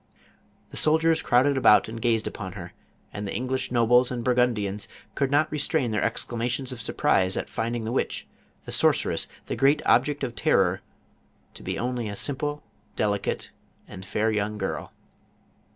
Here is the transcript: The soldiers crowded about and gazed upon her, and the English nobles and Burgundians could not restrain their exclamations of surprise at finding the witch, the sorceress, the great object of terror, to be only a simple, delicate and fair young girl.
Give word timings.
The 0.71 0.77
soldiers 0.77 1.21
crowded 1.21 1.57
about 1.57 1.87
and 1.87 2.01
gazed 2.01 2.25
upon 2.25 2.53
her, 2.53 2.73
and 3.13 3.27
the 3.27 3.35
English 3.35 3.71
nobles 3.71 4.09
and 4.09 4.23
Burgundians 4.23 4.87
could 5.13 5.29
not 5.29 5.51
restrain 5.51 5.91
their 5.91 6.01
exclamations 6.01 6.71
of 6.71 6.81
surprise 6.81 7.37
at 7.37 7.51
finding 7.51 7.83
the 7.83 7.91
witch, 7.91 8.25
the 8.65 8.71
sorceress, 8.71 9.27
the 9.45 9.55
great 9.55 9.83
object 9.85 10.23
of 10.23 10.33
terror, 10.33 10.81
to 11.53 11.61
be 11.61 11.77
only 11.77 12.09
a 12.09 12.15
simple, 12.15 12.63
delicate 12.95 13.51
and 13.87 14.03
fair 14.03 14.31
young 14.31 14.57
girl. 14.57 14.91